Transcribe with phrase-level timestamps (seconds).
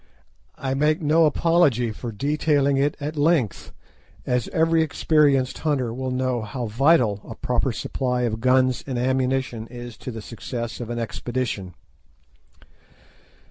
[0.57, 3.71] I make no apology for detailing it at length,
[4.25, 9.67] as every experienced hunter will know how vital a proper supply of guns and ammunition
[9.67, 11.75] is to the success of an expedition.